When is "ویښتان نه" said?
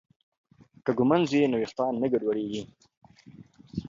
1.59-2.07